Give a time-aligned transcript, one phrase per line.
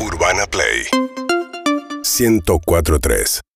[0.00, 0.86] Urbana Play.
[2.02, 3.47] 1043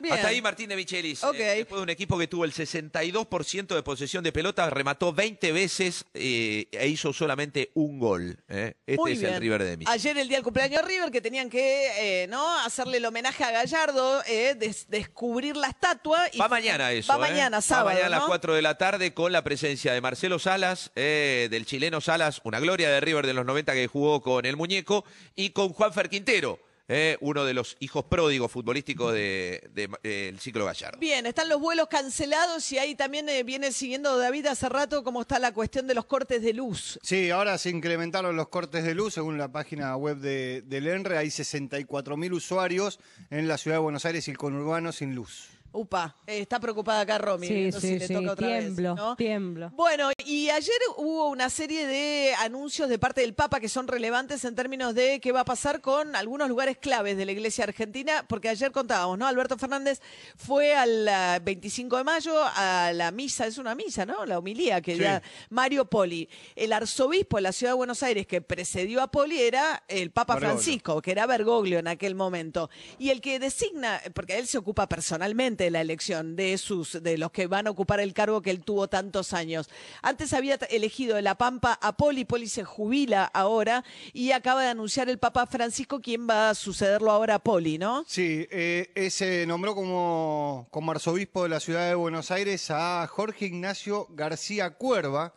[0.00, 0.14] Bien.
[0.14, 1.24] Hasta ahí Martín de Michelis.
[1.24, 1.34] Ok.
[1.34, 5.52] Eh, después de un equipo que tuvo el 62% de posesión de pelota, remató 20
[5.52, 8.38] veces eh, e hizo solamente un gol.
[8.48, 8.74] eh.
[8.86, 9.34] Este Muy es bien.
[9.34, 9.94] el River de Michelis.
[10.04, 13.50] Ayer el día del cumpleaños de River que tenían que no hacerle el homenaje a
[13.50, 14.22] Gallardo,
[14.56, 16.26] des- descubrir la estatua.
[16.32, 17.12] Y Va mañana eso.
[17.12, 17.86] Va mañana, sábado.
[17.86, 18.26] Va mañana a las ¿no?
[18.28, 22.88] 4 de la tarde con la presencia de Marcelo Salas, del chileno Salas, una gloria
[22.90, 27.18] de River de los 90 que jugó con el muñeco, y con Juanfer Quintero, eh,
[27.20, 30.98] uno de los hijos pródigos futbolísticos del de, del ciclo Gallardo.
[30.98, 35.20] Bien, están los vuelos cancelados y ahí también eh, viene siguiendo David hace rato cómo
[35.20, 36.98] está la cuestión de los cortes de luz.
[37.02, 41.18] Sí, ahora se incrementaron los cortes de luz, según la página web de, del ENRE,
[41.18, 42.98] hay 64.000 usuarios
[43.30, 45.57] en la ciudad de Buenos Aires y el conurbano sin luz.
[45.70, 47.46] Upa, eh, está preocupada acá Romy.
[47.46, 49.16] Sí, viendo sí, si le sí, toca otra vez, tiemblo, ¿no?
[49.16, 49.70] tiemblo.
[49.76, 54.44] Bueno, y ayer hubo una serie de anuncios de parte del Papa que son relevantes
[54.44, 58.24] en términos de qué va a pasar con algunos lugares claves de la Iglesia Argentina,
[58.28, 59.26] porque ayer contábamos, ¿no?
[59.26, 60.00] Alberto Fernández
[60.36, 64.24] fue al ah, 25 de mayo a la misa, es una misa, ¿no?
[64.24, 65.02] La homilía que Sí.
[65.02, 66.28] da Mario Poli.
[66.56, 70.34] El arzobispo de la ciudad de Buenos Aires que precedió a Poli era el Papa
[70.34, 70.56] Bergoglio.
[70.58, 72.70] Francisco, que era Bergoglio en aquel momento.
[72.98, 77.18] Y el que designa, porque él se ocupa personalmente de la elección de sus, de
[77.18, 79.68] los que van a ocupar el cargo que él tuvo tantos años.
[80.02, 84.68] Antes había elegido de la Pampa a Poli, Poli se jubila ahora y acaba de
[84.68, 88.04] anunciar el Papa Francisco quién va a sucederlo ahora a Poli, ¿no?
[88.06, 93.06] Sí, eh, eh, se nombró como, como arzobispo de la ciudad de Buenos Aires a
[93.06, 95.34] Jorge Ignacio García Cuerva.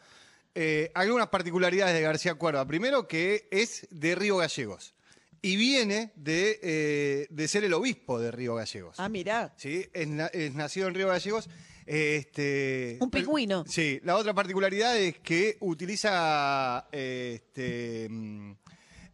[0.53, 2.66] Eh, algunas particularidades de García Cuerva.
[2.66, 4.94] Primero que es de Río Gallegos
[5.42, 9.00] y viene de, eh, de ser el obispo de Río Gallegos.
[9.00, 9.53] Ah, mira.
[9.58, 11.50] Sí, es, na- es nacido en Río Gallegos.
[11.86, 13.66] Este, Un pingüino.
[13.67, 18.52] Sí, la otra particularidad es que utiliza este, mm,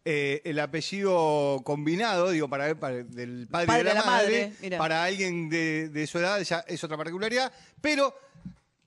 [0.04, 5.04] eh, el apellido combinado, digo, para, para- del padre, Padre y de la, madre, para
[5.04, 7.52] alguien de, de su edad, ya es otra particularidad.
[7.80, 8.14] Pero,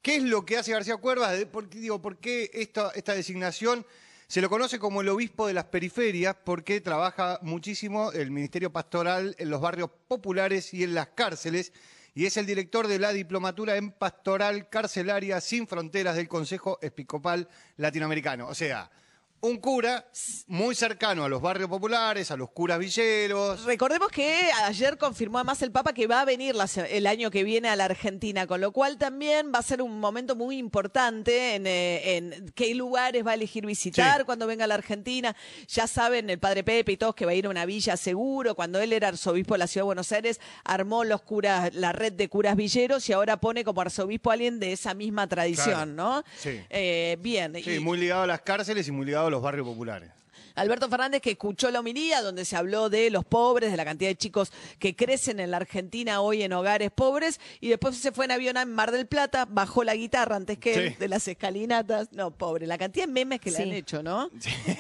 [0.02, 1.44] ¿qué es lo que hace García Cuervas?
[1.46, 3.86] ¿Por qué, digo, ¿por qué esta, esta designación?
[4.32, 9.36] Se lo conoce como el obispo de las periferias porque trabaja muchísimo el ministerio pastoral
[9.38, 11.74] en los barrios populares y en las cárceles
[12.14, 17.50] y es el director de la diplomatura en pastoral carcelaria sin fronteras del Consejo Episcopal
[17.76, 18.48] Latinoamericano.
[18.48, 18.90] O sea,
[19.44, 20.06] un cura
[20.48, 23.64] muy cercano a los barrios populares, a los curas villeros.
[23.66, 27.44] Recordemos que ayer confirmó además el Papa que va a venir la el año que
[27.44, 31.56] viene a la Argentina, con lo cual también va a ser un momento muy importante
[31.56, 34.26] en, eh, en qué lugares va a elegir visitar Sí.
[34.26, 35.36] cuando venga a la Argentina.
[35.68, 38.54] Ya saben, el padre Pepe y todos que va a ir a una villa seguro.
[38.56, 42.14] Cuando él era arzobispo de la Ciudad de Buenos Aires, armó los curas, la red
[42.14, 46.24] de curas villeros y ahora pone como arzobispo a alguien de esa misma tradición, ¿no?
[46.38, 46.62] Sí.
[46.70, 47.56] Eh, bien.
[47.64, 50.12] Sí, y- muy ligado a las cárceles y muy ligado a los barrios populares.
[50.56, 54.10] Alberto Fernández que escuchó la homilía donde se habló de los pobres, de la cantidad
[54.10, 58.26] de chicos que crecen en la Argentina hoy en hogares pobres y después se fue
[58.26, 60.96] en avión a Mar del Plata, bajó la guitarra antes que él, Sí.
[61.00, 62.12] de las escalinatas.
[62.12, 63.64] No, pobre, la cantidad de memes que le Sí.
[63.64, 64.30] han hecho, ¿no?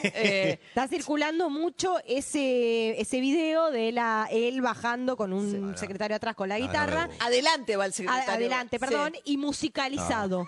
[0.03, 6.35] Eh, Está circulando mucho ese, ese video de la él bajando con un secretario atrás
[6.35, 7.09] con la guitarra.
[7.19, 8.31] adelante va el secretario.
[8.33, 9.21] adelante, perdón, Sí.
[9.33, 10.45] y musicalizado.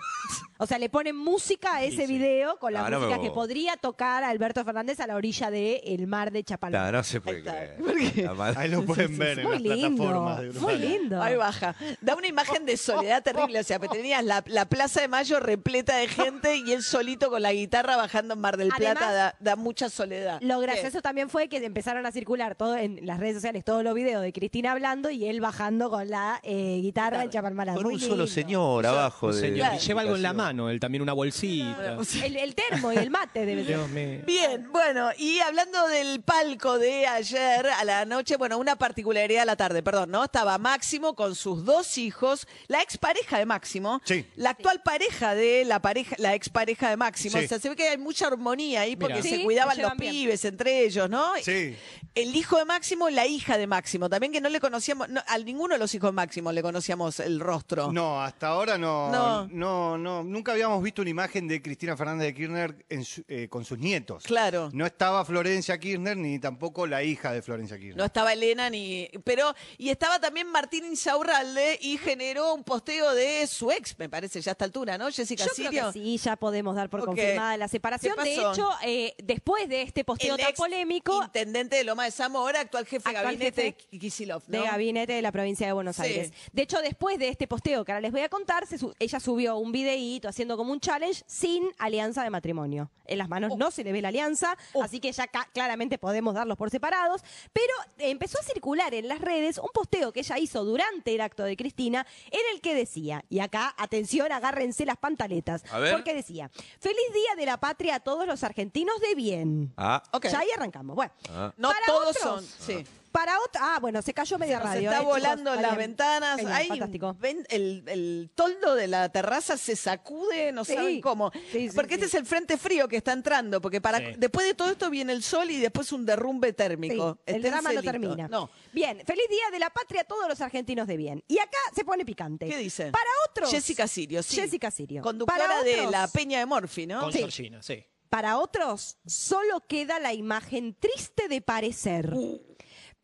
[0.58, 3.76] O sea, le ponen música a ese video con la Ah, no música que podría
[3.76, 6.78] tocar a Alberto Fernández a la orilla del mar de Chapalma.
[6.86, 8.22] No, no se puede Ahí.
[8.22, 11.22] La madre- lo pueden ver en Muy las lindo, plataformas de muy lindo.
[11.22, 11.74] Ahí baja.
[12.00, 13.60] Da una imagen de soledad terrible.
[13.60, 17.30] O sea, que tenías la, la Plaza de Mayo repleta de gente y él solito
[17.30, 20.38] con la guitarra bajando en Mar del Plata Además, da, da mucha soledad.
[20.42, 20.66] Lo ¿Qué?
[20.66, 24.22] gracioso también fue que empezaron a circular todo en las redes sociales todos los videos
[24.22, 27.74] de Cristina hablando y él bajando con la eh, guitarra en Chapalmalal.
[27.76, 28.26] Con Muy un solo lindo.
[28.26, 29.40] señor abajo de.
[29.40, 29.76] Señor, Claro.
[29.76, 31.96] y lleva algo en la mano, él también una bolsita.
[32.24, 33.76] El, el termo y el mate debe ser.
[33.76, 34.20] Dios mío.
[34.26, 39.46] Bien, bueno, y hablando del palco de ayer a la noche, bueno, una particularidad a
[39.46, 40.24] la tarde, perdón, ¿no?
[40.24, 44.26] Estaba Máximo con sus dos hijos, la expareja de Máximo, Sí.
[44.36, 47.38] la actual pareja de la pareja, la expareja de Máximo.
[47.38, 47.44] Sí.
[47.44, 49.28] O sea, se ve que hay mucha armonía ahí porque Mirá.
[49.28, 50.12] se Sí, cuidaban se los bien.
[50.12, 51.32] pibes entre ellos, ¿no?
[51.42, 51.76] Sí.
[52.14, 55.38] El hijo de Máximo, la hija de Máximo, también que no le conocíamos, no, a
[55.38, 57.92] ninguno de los hijos de Máximo le conocíamos el rostro.
[57.92, 59.48] No, hasta ahora no, No.
[59.50, 63.48] no, no, nunca habíamos visto una imagen de Cristina Fernández de Kirchner en su- eh,
[63.48, 64.22] con sus nietos.
[64.24, 64.70] Claro.
[64.72, 67.96] No estaba Florencia Kirchner ni tampoco la hija de Florencia Kirchner.
[67.96, 69.08] No estaba Elena ni.
[69.24, 69.52] Pero.
[69.76, 74.50] Y estaba también Martín Insaurralde y generó un posteo de su ex, me parece, ya
[74.50, 75.10] a esta altura, ¿no?
[75.10, 75.86] Jessica Yo creo Sirio.
[75.88, 78.14] que sí, ya podemos dar por confirmada la separación.
[78.22, 82.04] ¿Qué De hecho, eh, después de este posteo El tan ex polémico, Intendente de Loma
[82.04, 84.60] de Zamora, actual jefe de Actual gabinete jefe de Kisilov, ¿no?
[84.62, 86.02] de gabinete de la provincia de Buenos Sí.
[86.02, 86.32] Aires.
[86.52, 89.18] De hecho, después de este posteo que ahora les voy a contar, se su- ella
[89.18, 92.90] subió un videíto haciendo como un challenge sin alianza de matrimonio.
[93.06, 94.83] En las manos no se le ve la alianza, Oh.
[94.84, 97.22] Así que ya claramente podemos darlos por separados.
[97.52, 101.20] Pero eh, empezó a circular en las redes un posteo que ella hizo durante el
[101.20, 105.92] acto de Cristina, en el que decía, y acá, atención, agárrense las pantaletas, A ver.
[105.94, 106.50] porque decía,
[106.80, 109.72] feliz día de la patria a todos los argentinos de bien.
[109.76, 110.26] Ah, Ok.
[110.28, 110.94] Ya ahí arrancamos.
[110.96, 111.52] Bueno, Ah.
[111.56, 112.44] No para todos otros- son.
[112.66, 112.84] Sí.
[113.14, 114.90] Para otra, ah, bueno, se cayó media Se radio.
[114.90, 116.36] está eh, volando las ventanas.
[116.36, 117.16] Genial, Hay- fantástico.
[117.20, 120.74] ven, el, el toldo de la terraza se sacude, no Sí.
[120.74, 121.30] saben cómo.
[121.52, 122.16] Sí, sí, porque este sí.
[122.16, 124.04] es el frente frío que está entrando, porque para Sí.
[124.18, 127.18] después de todo esto viene el sol y después un derrumbe térmico.
[127.24, 128.26] Sí, el drama no termina.
[128.26, 128.50] No.
[128.72, 131.22] Bien, feliz día de la patria a todos los argentinos de bien.
[131.28, 132.48] Y acá se pone picante.
[132.48, 132.90] ¿Qué dice?
[132.90, 133.48] Para otros.
[133.48, 134.34] Jessica Sirio, sí.
[134.34, 135.02] Jessica Sirio.
[135.02, 136.98] Conductora Para de la Peña de Morfi, ¿no?
[137.02, 137.18] Con Sí.
[137.18, 137.86] Georgina, sí.
[138.08, 142.12] Para otros, solo queda la imagen triste de parecer.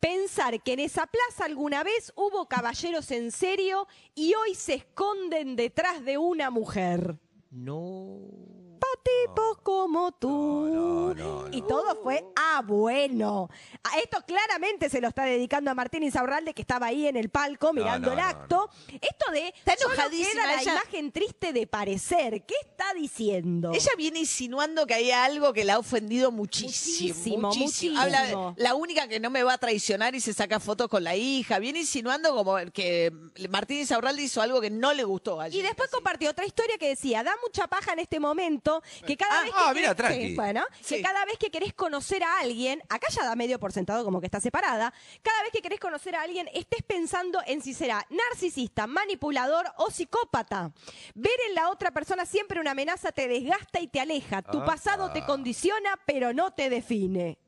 [0.00, 5.56] Pensar que en esa plaza alguna vez hubo caballeros en serio y hoy se esconden
[5.56, 7.18] detrás de una mujer.
[7.50, 8.59] No.
[9.02, 10.68] Tipos como tú.
[10.72, 13.48] No, no, no, Y todo fue, ah, bueno.
[13.84, 17.30] A esto claramente se lo está dedicando a Martín Insaurralde, que estaba ahí en el
[17.30, 18.70] palco mirando no, el no, acto.
[18.88, 20.72] Esto de, Está solo enojadísima queda la ella.
[20.72, 22.44] imagen triste de parecer.
[22.44, 23.72] ¿Qué está diciendo?
[23.74, 27.08] Ella viene insinuando que hay algo que la ha ofendido muchísimo.
[27.10, 28.00] Muchísimo, muchísimo.
[28.00, 31.16] Habla, la única que no me va a traicionar y se saca fotos con la
[31.16, 31.58] hija.
[31.58, 33.12] Viene insinuando como que
[33.48, 36.76] Martín Insaurralde hizo algo que no le gustó a Y Jessica después compartió otra historia
[36.78, 39.94] que decía, da mucha paja en este momento, que cada Ah, vez ah, que mira,
[39.94, 40.28] querés, tranqui.
[40.28, 40.96] sí, bueno, Sí.
[40.96, 44.20] que cada vez que querés conocer a alguien, acá ya da medio por sentado como
[44.20, 44.92] que está separada,
[45.22, 49.90] cada vez que querés conocer a alguien, estés pensando en si será narcisista, manipulador o
[49.90, 50.72] psicópata.
[51.14, 54.42] Ver en la otra persona siempre una amenaza te desgasta y te aleja.
[54.42, 54.64] Tu Ah.
[54.64, 57.38] pasado te condiciona, pero no te define.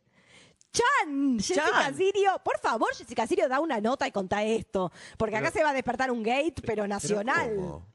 [0.72, 1.94] Chan, Jessica Chan.
[1.96, 5.64] Sirio, por favor, Jessica Sirio, da una nota y contá esto, porque acá Pero- se
[5.64, 7.52] va a despertar un gate, pero Pero nacional.
[7.56, 7.86] ¿cómo?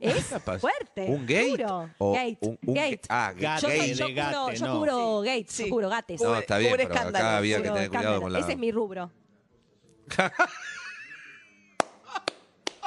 [0.00, 0.24] Es
[0.60, 1.04] fuerte.
[1.08, 1.50] ¿Un gate?
[1.50, 1.90] Juro.
[1.98, 2.38] O Gate.
[2.40, 3.00] un- un gate.
[3.10, 3.60] Ah, Gate.
[3.62, 4.74] Yo, soy- Gate yo cubro, gate, yo no.
[4.78, 5.64] cubro gates, Sí.
[5.64, 6.20] yo cubro gates.
[6.22, 8.22] No, está bien, Cubre pero acá escándalos, había que Cubro tener cuidado escándalo.
[8.22, 8.38] con la...
[8.40, 9.10] Ese es mi rubro.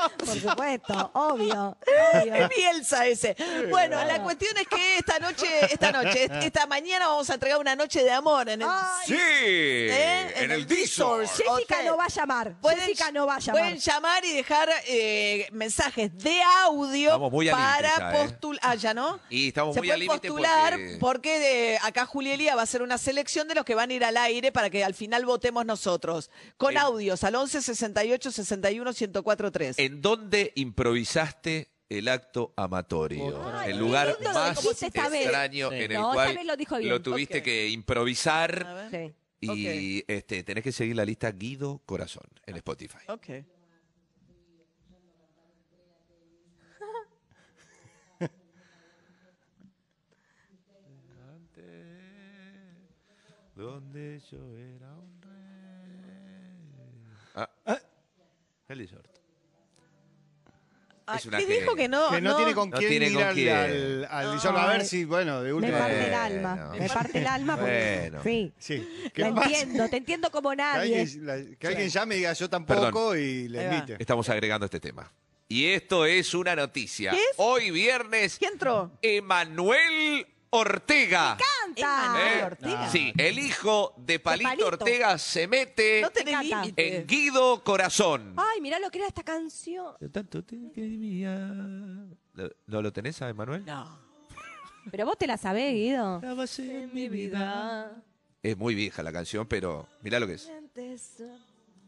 [0.18, 1.78] Por supuesto, obvio.
[2.14, 2.36] obvio.
[2.36, 3.36] Es Bielsa ese.
[3.70, 7.76] Bueno, la cuestión es que esta noche, esta noche, esta mañana vamos a entregar una
[7.76, 10.34] noche de amor en el Ay, Sí, ¿Eh?
[10.44, 11.22] en el Discord.
[11.22, 11.56] Discord.
[11.58, 12.56] Jessica no va a llamar.
[12.62, 13.62] Pueden- Jessica no va a llamar.
[13.62, 18.18] Pueden llamar y dejar eh, mensajes de audio muy para ¿eh?
[18.28, 18.60] postular.
[18.64, 19.20] Ah, ya no.
[19.30, 22.98] Y estamos Se muy pueden postular porque- porque, eh, acá Julielia va a hacer una
[22.98, 26.30] selección de los que van a ir al aire para que al final votemos nosotros.
[26.58, 29.80] Con audios al 11 68 61 1043.
[29.80, 33.44] ¿En dónde improvisaste el acto amatorio?
[33.54, 35.22] Ay, el lugar lindo lo más dijiste esta vez.
[35.24, 35.76] extraño Sí.
[35.76, 37.04] en el No, esta cual vez lo dijo bien.
[37.04, 37.44] tuviste Ok.
[37.44, 39.14] que A improvisar ver.
[39.42, 39.48] Sí.
[39.52, 43.00] y este, tenés que seguir la lista Guido Corazón en Spotify.
[43.08, 43.28] Ok.
[53.56, 55.32] Donde yo era un rey.
[57.36, 57.80] Ah,
[58.68, 59.08] el Lizard.
[61.06, 62.10] Ah, Es una ¿Qué que- dijo que no?
[62.12, 63.50] que no, tiene con no quién tiene ir con al, quién.
[63.56, 64.56] al, al Lizard.
[64.58, 65.78] A ver si, bueno, de Me última.
[65.80, 66.18] parte el Bueno.
[66.22, 66.72] alma.
[66.80, 67.98] Me parte el alma porque.
[68.10, 68.24] Bueno.
[68.24, 68.54] Sí.
[68.58, 69.10] Sí.
[69.16, 71.02] La entiendo, te entiendo como Que nadie.
[71.02, 73.20] alguien, la- que alguien llame y diga yo tampoco Perdón.
[73.20, 73.74] y le Ahí va.
[73.76, 73.98] invite.
[74.00, 75.12] Estamos agregando este tema.
[75.50, 77.12] Y esto es una noticia.
[77.12, 77.34] ¿Qué es?
[77.36, 78.92] Hoy viernes, ¿Quién entró?
[79.02, 81.36] Emanuel Ortega.
[81.82, 82.44] ¿Eh?
[82.44, 82.90] Ortega.
[82.90, 84.68] Sí, el hijo de Palito, Palito.
[84.68, 86.62] Ortega se mete No tenés encanta.
[86.62, 86.98] límite.
[86.98, 88.34] en Guido Corazón.
[88.38, 89.96] Ay, mirá lo que era esta canción.
[90.00, 91.36] De tanto te quería.
[91.38, 93.66] ¿No- ¿No lo tenés a Emanuel?
[93.66, 94.00] No.
[94.92, 96.18] Pero vos te la sabés, Guido.
[96.18, 98.04] Estabas en mi vida.
[98.42, 100.52] Es muy vieja la canción, pero mirá lo que es.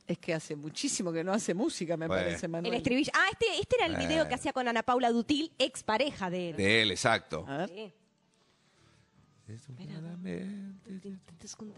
[0.07, 2.23] Es que hace muchísimo que no hace música, me Bueno.
[2.23, 2.73] parece, Manuel.
[2.73, 3.11] El estribillo.
[3.15, 6.51] Ah, este, este era el video que hacía con Ana Paula Dutil, ex pareja de
[6.51, 6.55] él.
[6.57, 7.43] De él, exacto.
[7.47, 7.69] A ver.
[7.69, 7.93] Sí.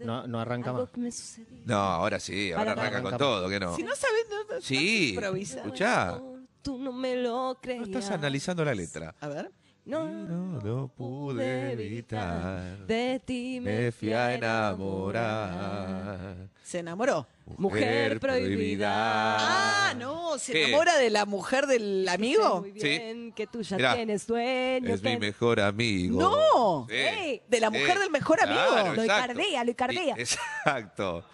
[0.04, 0.90] No, no arranca Algo más.
[0.90, 1.58] que me sucedió.
[1.64, 3.76] No, ahora sí, ahora Para, arranca con todo, ¿qué no?
[3.76, 5.56] Si no sabes, no, no- Sí, no improvisa.
[5.58, 6.20] escuchá.
[6.62, 7.86] Tú no me lo No creías.
[7.88, 9.14] estás analizando la letra.
[9.20, 9.50] A ver.
[9.88, 12.76] No, No, no pude evitar.
[12.86, 16.36] De ti me, Me fui a enamorar.
[16.62, 17.26] Se enamoró.
[17.56, 19.36] Mujer prohibida.
[19.38, 20.64] Ah, no, se ¿Qué?
[20.68, 22.60] enamora de la mujer del amigo.
[22.60, 22.86] muy Sí.
[22.86, 24.96] bien que tú ya Mirá, tienes sueños.
[24.96, 26.20] Es mi mejor amigo.
[26.20, 26.86] No.
[26.90, 27.40] Sí.
[27.48, 28.60] De la mujer del mejor amigo.
[28.70, 29.32] Claro, Lo exacto.
[29.32, 30.14] icardea, lo icardea.
[30.16, 30.20] Sí,
[30.64, 31.24] Exacto.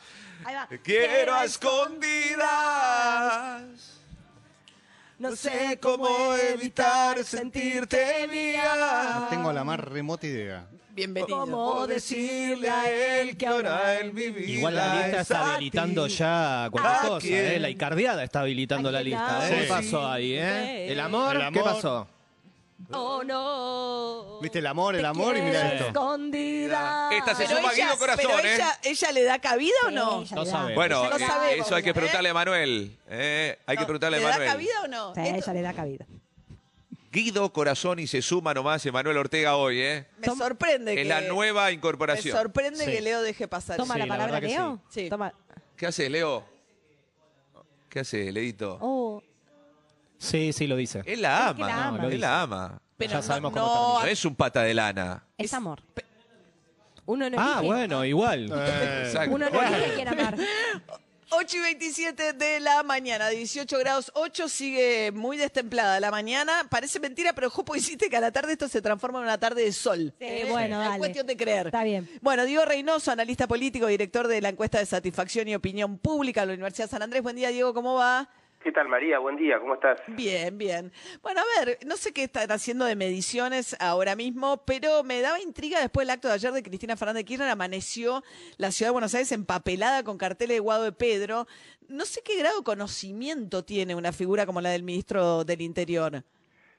[0.45, 0.69] Ahí va.
[0.69, 2.43] Te quiero a escondidas.
[5.19, 9.21] No sé cómo evitar sentirte mía.
[9.21, 10.67] No tengo la más remota idea.
[10.91, 11.39] Bienvenido.
[11.41, 16.69] ¿Cómo decirle a él que ahora mi vida Igual la lista es está habilitando ya
[16.71, 17.45] cualquier ¿A cosa, quién?
[17.47, 17.59] ¿eh?
[17.61, 19.51] La Icardiada está habilitando la lista, ¿eh?
[19.51, 19.61] Sí.
[19.63, 20.93] ¿Qué pasó ahí, eh?
[20.93, 21.37] ¿El amor?
[21.37, 22.09] El ¿Qué pasó?
[22.93, 24.41] Oh no.
[24.43, 25.37] ¿Viste el amor, el amor?
[25.37, 25.87] Y mira esto.
[25.89, 27.09] Escondida.
[27.13, 28.55] Esta se Pero suma ella, Guido Corazón, pero ¿eh?
[28.55, 30.25] ella, ¿ella le da cabida o no?
[30.31, 30.75] No sabemos.
[30.75, 31.95] Bueno, No eh, sabemos, eso hay que ¿eh?
[31.95, 32.97] preguntarle a Manuel.
[33.09, 34.49] eh, hay que No, preguntarle a ¿Le da Manuel.
[34.51, 35.15] cabida o no?
[35.15, 36.07] Sí, Esto- ella le da cabida.
[37.11, 40.07] Guido Corazón y se suma nomás Emanuel Ortega hoy, ¿eh?
[40.19, 42.37] me sorprende que Es la nueva me incorporación.
[42.37, 42.91] sorprende Sí.
[42.91, 43.77] que Leo deje pasar.
[43.77, 44.81] Toma Sí, la la palabra, verdad que Leo.
[44.91, 45.01] sí.
[45.05, 45.11] Sí.
[45.11, 45.33] Toma.
[45.77, 46.45] ¿Qué haces, Leo?
[47.89, 48.79] ¿Qué hace, Leito?
[48.81, 49.23] Oh,
[50.25, 51.03] Sí, sí, lo dice.
[51.07, 51.67] Él la Es que ama.
[51.69, 52.07] la ama.
[52.07, 52.81] Él la ama.
[52.97, 54.05] Pero Ya no- sabemos no, cómo termina.
[54.05, 55.25] No es un pata de lana.
[55.37, 55.81] es amor.
[57.07, 57.67] Uno no Ah, elige.
[57.67, 58.51] bueno, igual.
[58.55, 59.35] Eh, Exacto.
[59.35, 60.37] Uno no elige a quién amar.
[61.37, 66.67] 8 y 27 de la mañana, 18 grados 8, sigue muy destemplada la mañana.
[66.71, 69.65] Parece mentira, pero Jopo hiciste que a la tarde esto se transforma en una tarde
[69.65, 70.15] de sol.
[70.19, 70.99] Sí, bueno, Es dale.
[70.99, 71.67] cuestión de creer.
[71.67, 72.09] Está bien.
[72.23, 76.47] Bueno, Diego Reynoso, analista político, director de la encuesta de satisfacción y opinión pública de
[76.49, 77.23] la Universidad de San Andrés.
[77.23, 78.29] Buen día, Diego, ¿cómo va?
[78.65, 79.19] ¿Qué tal María?
[79.19, 80.03] Buen día, ¿cómo estás?
[80.07, 80.91] Bien, bien.
[81.23, 85.39] Bueno, a ver, no sé qué están haciendo de mediciones ahora mismo, pero me daba
[85.39, 88.23] intriga después del acto de ayer de Cristina Fernández de Kirchner, amaneció
[88.57, 91.45] la ciudad de Buenos Aires empapelada con carteles de Guado de Pedro.
[91.91, 96.23] No sé qué grado de conocimiento tiene una figura como la del ministro del Interior.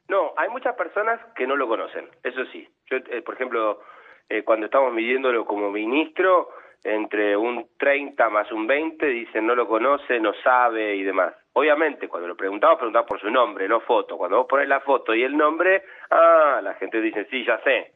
[0.07, 2.67] No, hay muchas personas que no lo conocen, eso sí.
[2.89, 3.79] Yo, eh, por ejemplo,
[4.27, 6.49] eh, cuando estamos midiéndolo como ministro,
[6.85, 11.33] entre un 30 más un 20 dicen no lo conoce, no sabe y demás.
[11.53, 14.17] Obviamente, cuando lo preguntamos, preguntamos por su nombre, no foto.
[14.17, 17.93] Cuando vos pones la foto y el nombre, ah, la gente dice, sí, ya sé.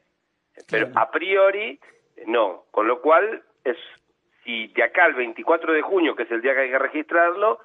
[0.69, 1.79] Pero a priori,
[2.25, 2.63] no.
[2.71, 3.77] Con lo cual, es
[4.43, 7.59] si de acá al 24 de junio, que es el día que hay que registrarlo,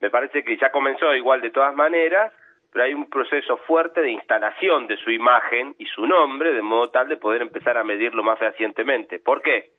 [0.00, 2.34] me parece que ya comenzó igual de todas maneras,
[2.70, 6.90] pero hay un proceso fuerte de instalación de su imagen y su nombre, de modo
[6.90, 9.20] tal de poder empezar a medirlo más fehacientemente.
[9.20, 9.70] ¿Por qué?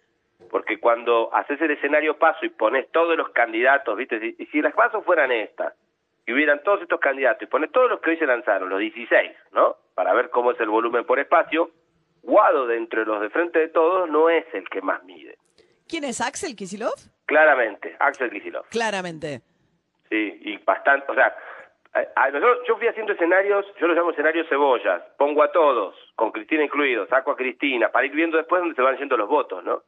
[0.49, 4.19] Porque cuando haces el escenario paso y pones todos los candidatos, ¿viste?
[4.19, 5.73] Si, si las pasos fueran estas,
[6.25, 9.31] y hubieran todos estos candidatos, y pones todos los que hoy se lanzaron, los 16,
[9.53, 9.75] ¿no?
[9.95, 11.71] Para ver cómo es el volumen por espacio,
[12.23, 15.37] Guado de entre los de frente de todos no es el que más mide.
[15.87, 16.91] ¿Quién es Axel Kisilov?
[17.25, 18.67] Claramente, Axel Kicillof.
[18.69, 19.41] Claramente.
[20.09, 21.33] Sí, y bastante, o sea,
[21.93, 25.95] a- a nosotros- yo fui haciendo escenarios, yo los llamo escenarios cebollas, pongo a todos,
[26.15, 29.29] con Cristina incluido, saco a Cristina, para ir viendo después dónde se van yendo los
[29.29, 29.83] votos, ¿no?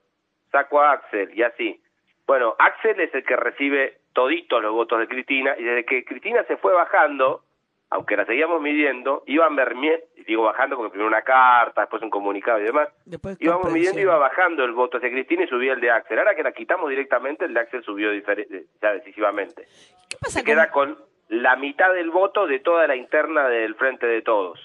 [0.52, 1.82] Saco a Axel y así.
[2.26, 6.44] Bueno, Axel es el que recibe toditos los votos de Cristina, y desde que Cristina
[6.46, 7.44] se fue bajando,
[7.92, 12.60] aunque la seguíamos midiendo, iban vermie- digo bajando porque primero una carta, después un comunicado
[12.60, 15.90] y demás, Después íbamos midiendo, iba bajando el voto hacia Cristina y subía el de
[15.92, 16.20] Axel.
[16.20, 19.66] Ahora que la quitamos directamente, el de Axel subió ya decisivamente
[20.10, 20.98] ¿Qué pasa se queda con
[21.30, 24.60] la mitad del voto de toda la interna del Frente de Todos.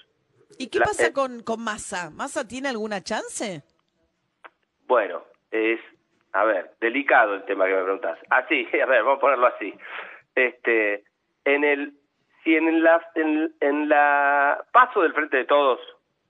[0.58, 2.10] ¿Y qué la- pasa eh, con, con Massa?
[2.10, 3.62] ¿Massa tiene alguna chance?
[4.86, 5.22] Bueno,
[5.54, 5.80] es,
[6.32, 8.18] a ver, delicado el tema que me preguntas.
[8.28, 9.73] Así, a ver, vamos a ponerlo así.
[10.34, 11.04] Este,
[11.44, 11.92] en el,
[12.42, 15.80] si en la, en, en la paso del Frente de Todos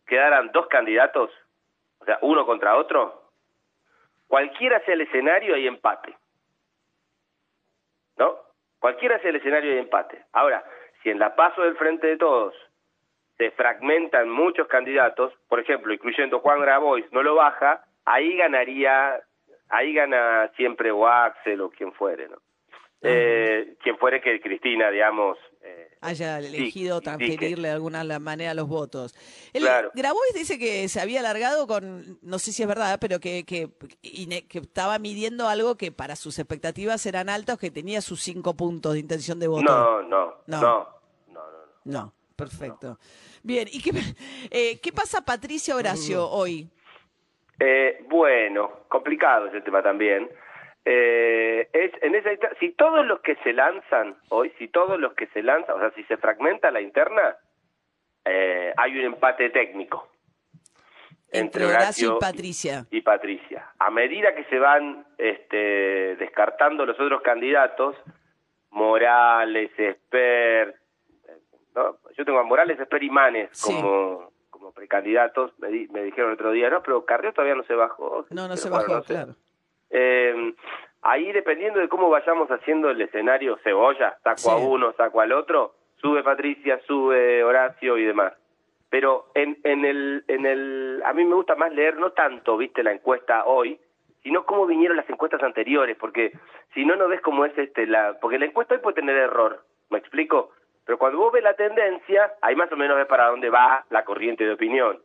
[0.07, 1.31] quedaran dos candidatos,
[2.01, 3.31] o sea, uno contra otro,
[4.29, 6.15] cualquiera sea el escenario hay empate.
[8.19, 8.37] ¿No?
[8.79, 10.23] Cualquiera sea el escenario hay empate.
[10.33, 10.63] Ahora,
[11.03, 12.55] si en la paso del Frente de Todos
[13.39, 19.21] se fragmentan muchos candidatos, por ejemplo, incluyendo Juan Grabois, no lo baja, ahí ganaría,
[19.69, 22.37] ahí gana siempre o Axel o quien fuere, ¿no?
[23.07, 28.67] Eh, quien fuere que Cristina, digamos, eh, haya elegido sí, transferirle de alguna manera los
[28.67, 29.15] votos.
[29.53, 29.91] El, Claro.
[29.95, 33.69] Grabois dice que se había alargado con, no sé si es verdad, pero que, que,
[34.59, 39.01] estaba midiendo algo que para sus expectativas eran altas, que tenía sus cinco puntos de
[39.01, 39.65] intención de voto.
[39.65, 40.61] no, no, No.
[40.61, 40.89] no,
[41.29, 41.43] no, no,
[41.85, 41.93] no.
[42.05, 42.99] No, perfecto.
[43.43, 43.91] Bien, ¿y qué,
[44.51, 46.71] eh, qué pasa Patricia Horacio hoy?
[47.61, 50.29] Eh, bueno, complicado ese tema también.
[50.85, 52.31] Eh, es en esa
[52.61, 55.91] si todos los que se lanzan hoy, si todos los que se lanzan, o sea,
[55.93, 57.37] si se fragmenta la interna,
[58.25, 60.09] eh, hay un empate técnico
[61.33, 62.85] Entre Horacio y Patricia.
[62.91, 63.67] y Patricia.
[63.79, 67.97] A medida que se van este, descartando los otros candidatos,
[68.71, 70.75] Morales, Esper,
[71.75, 71.97] ¿no?
[72.17, 73.73] yo tengo a Morales, Esper y Manes Sí.
[73.73, 74.33] como
[74.75, 78.27] precandidatos, me, di- me dijeron el otro día, no, pero Carrió todavía no se bajó.
[78.31, 79.15] No, no se bajó, no sé.
[79.15, 79.35] claro.
[79.91, 80.55] Eh,
[81.03, 85.75] ahí dependiendo de cómo vayamos haciendo el escenario cebolla, saco a uno, saco al otro,
[86.01, 88.33] sube Patricia, sube Horacio y demás.
[88.91, 92.83] Pero en, en el, en el, a mí me gusta más leer no tanto, viste,
[92.83, 93.79] la encuesta hoy,
[94.23, 96.33] sino cómo vinieron las encuestas anteriores, porque
[96.75, 99.65] si no, no ves cómo es este, la, porque la encuesta hoy puede tener error,
[99.91, 100.51] ¿me explico?
[100.85, 104.05] Pero cuando vos ves la tendencia, ahí más o menos ves para dónde va la
[104.05, 105.01] corriente de opinión.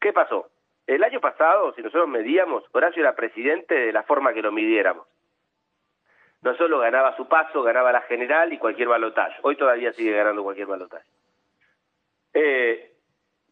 [0.00, 0.50] ¿Qué pasó?
[0.86, 5.06] El año pasado, si nosotros medíamos, Horacio era presidente de la forma que lo midiéramos.
[6.42, 9.38] No solo ganaba su paso, ganaba la general y cualquier balotaje.
[9.42, 11.06] Hoy todavía sigue ganando cualquier balotaje.
[12.34, 12.92] Eh,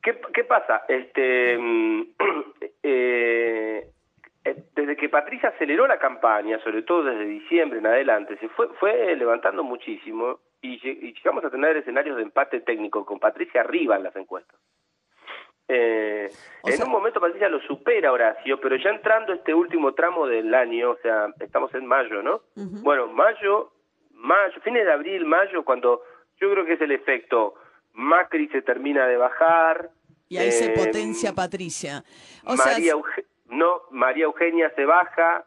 [0.02, 0.84] ¿qué, ¿Qué pasa?
[0.88, 2.02] Este, mm,
[2.82, 3.86] eh,
[4.44, 8.68] eh, desde que Patricia aceleró la campaña, sobre todo desde diciembre en adelante, se fue,
[8.74, 13.60] fue levantando muchísimo y, lle- y llegamos a tener escenarios de empate técnico con Patricia
[13.60, 14.58] arriba en las encuestas.
[15.68, 16.28] Eh,
[16.64, 20.52] en sea- un momento Patricia lo supera Horacio, pero ya entrando este último tramo del
[20.54, 22.42] año, o sea, estamos en mayo, ¿no?
[22.82, 23.72] Bueno, mayo,
[24.10, 26.02] mayo, fines de abril, mayo, cuando
[26.40, 27.54] yo creo que es el efecto
[27.94, 29.90] Macri se termina de bajar.
[30.28, 32.02] Y ahí se eh, potencia Patricia.
[32.44, 35.44] O sea, María, Euge- no, María Eugenia se baja,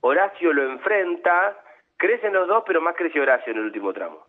[0.00, 1.58] Horacio lo enfrenta,
[1.96, 4.24] crecen los dos, pero más crece Horacio en el último tramo.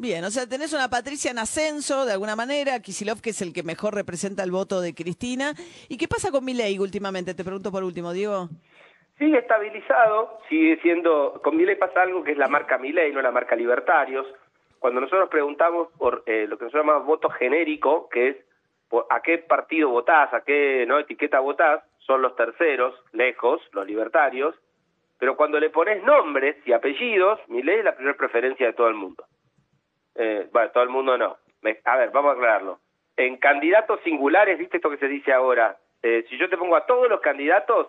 [0.00, 3.52] Bien, o sea, tenés una Patricia en ascenso, de alguna manera, Kisilov, que es el
[3.52, 5.52] que mejor representa el voto de Cristina.
[5.90, 7.34] ¿Y qué pasa con Milei últimamente?
[7.34, 8.48] Te pregunto por último, Diego.
[9.18, 13.30] Sigue estabilizado, sigue siendo, con Milei pasa algo que es la marca Milei, no la
[13.30, 14.26] marca Libertarios.
[14.78, 18.36] Cuando nosotros preguntamos por eh, lo que nosotros llamamos voto genérico, que es
[18.88, 23.86] por a qué partido votás, a qué no etiqueta votás, son los terceros, lejos, los
[23.86, 24.54] libertarios.
[25.18, 28.94] Pero cuando le pones nombres y apellidos, Milei es la primera preferencia de todo el
[28.94, 29.26] mundo.
[30.14, 31.36] Eh, bueno, todo el mundo no.
[31.62, 32.80] Me- a ver, vamos a aclararlo.
[33.16, 35.76] En candidatos singulares, ¿viste esto que se dice ahora?
[36.02, 37.88] Eh, si yo te pongo a todos los candidatos,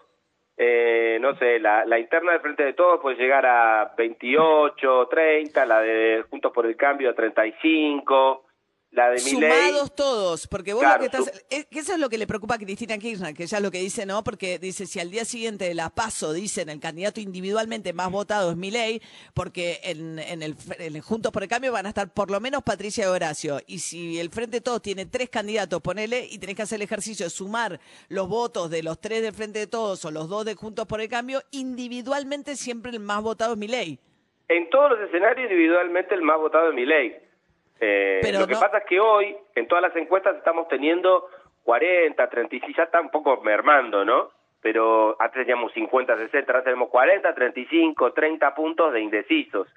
[0.58, 5.66] eh, no sé, la, la interna del Frente de Todos puede llegar a 28, 30,
[5.66, 8.46] la de Juntos por el Cambio a 35,
[8.92, 9.20] la de.
[9.20, 11.34] Sumados todos, porque vos Claro, lo que estás...
[11.34, 13.64] su- es que eso es lo que le preocupa a Cristina Kirchner, que ella es
[13.64, 14.24] lo que dice, ¿no?
[14.24, 18.52] Porque dice, si al día siguiente de la PASO dicen el candidato individualmente más votado
[18.52, 19.02] es Milei,
[19.34, 22.40] porque en, en el, en el Juntos por el Cambio van a estar por lo
[22.40, 23.60] menos Patricia y Horacio.
[23.66, 26.82] Y si el Frente de Todos tiene tres candidatos, ponele, y tenés que hacer el
[26.84, 27.80] ejercicio de sumar
[28.10, 31.00] los votos de los tres del Frente de Todos o los dos de Juntos por
[31.02, 34.00] el Cambio, individualmente siempre el más votado es Milei.
[34.50, 37.31] En todos los escenarios, individualmente, el más votado es Milei.
[37.84, 41.28] Eh, Pero lo que no- pasa es que hoy, en todas las encuestas, estamos teniendo
[41.64, 44.30] 40, 36, ya está un poco mermando, ¿no?
[44.62, 49.68] Pero antes teníamos 50, 60, ahora tenemos 40, 35, 30 puntos de indecisos,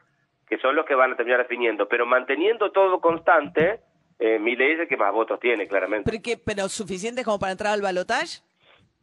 [0.46, 1.88] que son los que van a terminar definiendo.
[1.88, 3.80] Pero manteniendo todo constante,
[4.18, 6.10] eh, Milei es el que más votos tiene, claramente.
[6.10, 8.42] ¿Pero, qué, pero suficientes como para entrar al balotaje?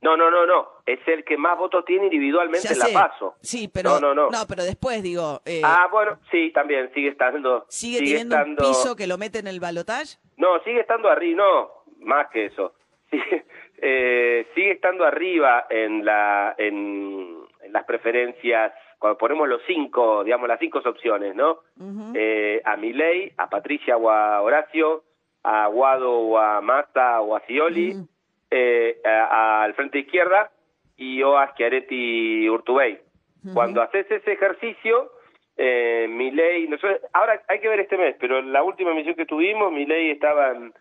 [0.01, 0.67] No, no, no, no.
[0.85, 2.93] Es el que más votos tiene individualmente Ya en la sé.
[2.93, 3.35] PASO.
[3.41, 4.37] Sí, pero No, no, no.
[4.47, 7.65] pero después digo, eh, Ah, bueno, sí, también sigue estando.
[7.69, 10.17] sigue, teniendo un estando- piso que lo mete en el balotaje.
[10.37, 11.69] No, sigue estando arriba, no,
[12.05, 12.73] más que eso.
[13.11, 13.45] Sigue,
[13.81, 20.47] eh, sigue estando arriba en, la, en, en las preferencias, cuando ponemos los cinco, digamos,
[20.47, 21.59] las cinco opciones, ¿no?
[22.15, 25.03] Eh, a Milei, a Patricia o a Horacio,
[25.43, 27.95] a Guado o a Massa o a Scioli,
[28.51, 30.51] eh, al Frente Izquierda
[30.97, 32.99] y o a Schiaretti Urtubey.
[33.53, 35.11] Cuando haces ese ejercicio,
[35.57, 39.25] eh, Milei, nosotros, ahora hay que ver este mes, pero en la última emisión que
[39.25, 40.73] tuvimos, Milei estaba en,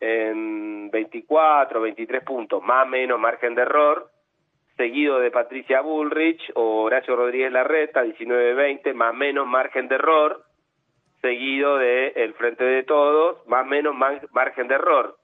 [0.00, 4.10] en 24, 23 puntos, más o menos margen de error,
[4.76, 10.44] seguido de Patricia Bullrich o Horacio Rodríguez Larreta, 19-20, más o menos margen de error,
[11.20, 13.94] seguido de El Frente de Todos, más o menos
[14.32, 15.16] margen de error.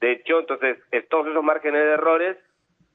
[0.00, 0.78] De hecho, entonces,
[1.10, 2.36] todos esos márgenes de errores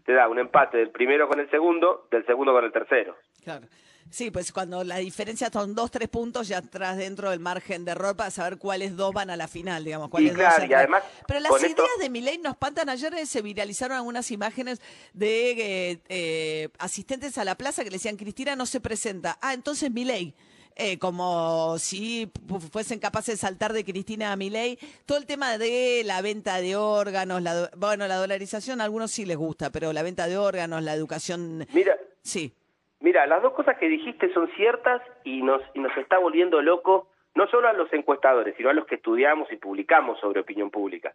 [0.06, 3.16] te da un empate del primero con el segundo, del segundo con el tercero.
[3.44, 3.68] Claro.
[4.12, 7.92] Sí, pues cuando la diferencia son dos, tres puntos, ya entras dentro del margen de
[7.92, 10.10] error para saber cuáles dos van a la final, digamos.
[10.10, 10.80] Cuáles dos claro, y entran.
[10.82, 12.88] además, Pero las ideas esto- de Milei nos espantan.
[12.90, 14.80] Ayer eh, se viralizaron algunas imágenes
[15.14, 15.52] de
[15.92, 19.40] eh, eh, asistentes a la plaza que le decían, Cristina no se presenta.
[19.42, 20.36] Ah, entonces Milei.
[20.78, 22.30] Eh, como si
[22.72, 24.78] fuesen capaces de saltar de Cristina a Milei.
[25.06, 29.26] Todo el tema de la venta de órganos, la, bueno, la dolarización a algunos sí
[29.26, 32.52] les gusta, pero la venta de órganos, la educación, Mira, sí.
[33.00, 37.08] Mira, las dos cosas que dijiste son ciertas y nos, y nos está volviendo locos,
[37.36, 41.14] no solo a los encuestadores, sino a los que estudiamos y publicamos sobre opinión pública.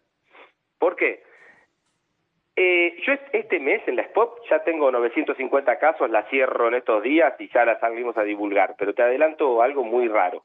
[0.79, 1.23] ¿Por qué?
[2.55, 6.75] Eh, yo est- este mes en la SPOP ya tengo 950 casos, la cierro en
[6.75, 10.43] estos días y ya la salimos a divulgar, pero te adelanto algo muy raro.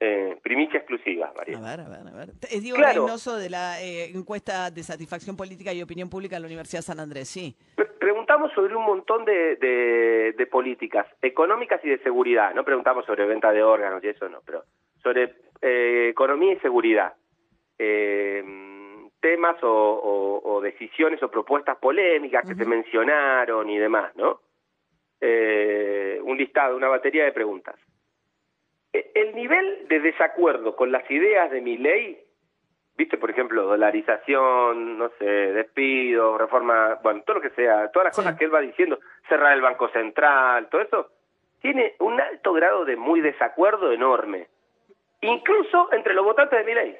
[0.00, 1.58] Eh, primicia exclusiva, A María.
[1.60, 2.28] ver, a ver, a ver.
[2.50, 3.06] Es Diego Claro.
[3.38, 7.00] De la eh, encuesta de satisfacción política y opinión pública de la Universidad de San
[7.00, 7.56] Andrés, sí.
[7.74, 12.52] Pre- Preguntamos sobre un montón de, de- de políticas económicas y de seguridad.
[12.54, 14.64] No preguntamos sobre venta de órganos y eso no, pero
[15.02, 15.32] sobre
[15.62, 17.14] eh, economía y seguridad.
[17.78, 18.42] Eh,
[19.28, 24.40] temas o, o- o decisiones o propuestas polémicas que se mencionaron y demás, ¿no?
[25.20, 27.76] Eh, un listado, una batería de preguntas.
[28.92, 32.20] E- El nivel de desacuerdo con las ideas de mi ley
[32.96, 38.14] viste, por ejemplo, dolarización, no sé, despido, reforma, bueno, todo lo que sea, todas las
[38.16, 38.22] Sí.
[38.22, 41.10] cosas que él va diciendo, cerrar el Banco Central, todo eso,
[41.60, 44.46] tiene un alto grado de muy desacuerdo enorme,
[45.22, 46.96] incluso entre los votantes de mi ley.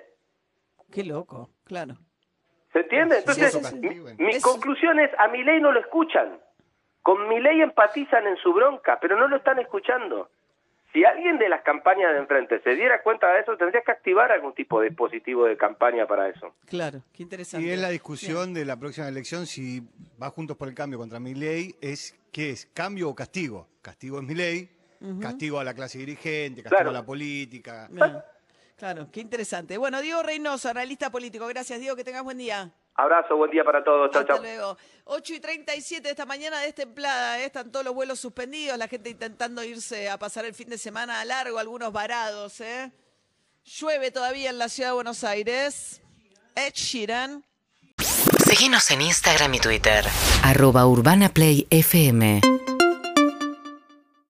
[0.93, 1.95] Qué loco, claro.
[2.75, 3.19] ¿Se entiende?
[3.19, 4.15] Entonces, sí, sí, sí.
[4.19, 6.41] mi, conclusión es, a mi ley no lo escuchan.
[7.03, 10.29] Con mi ley empatizan en su bronca, pero no lo están escuchando.
[10.93, 14.33] Si alguien de las campañas de enfrente se diera cuenta de eso, tendría que activar
[14.33, 16.55] algún tipo de dispositivo de campaña para eso.
[16.67, 17.65] Claro, qué interesante.
[17.65, 19.81] Y es la discusión de la próxima elección, si
[20.21, 22.67] va Juntos por el Cambio contra mi ley, es ¿qué es?
[22.75, 23.69] ¿Cambio o castigo?
[23.83, 24.69] Castigo es mi ley,
[25.21, 26.91] castigo a la clase dirigente, castigo Claro.
[26.91, 27.87] a la política.
[27.89, 28.17] Bien.
[28.77, 29.79] Claro, qué interesante.
[29.79, 31.47] Bueno, Diego Reynoso, analista político.
[31.47, 32.73] Gracias, Diego, que tengas buen día.
[32.97, 34.11] Abrazo, buen día para todos.
[34.11, 34.43] Chao, Hasta chao.
[34.43, 34.77] luego.
[35.05, 37.47] 8 y 37 de esta mañana destemplada, ¿eh?
[37.47, 41.21] están todos los vuelos suspendidos, la gente intentando irse a pasar el fin de semana
[41.21, 42.61] a largo, algunos varados.
[42.61, 42.93] ¿eh?
[43.65, 46.01] Llueve todavía en la ciudad de Buenos Aires.
[46.55, 47.45] Ed Sheeran.
[48.45, 50.05] Seguinos en Instagram y Twitter.
[50.45, 52.43] Arroba Urbana Play FM.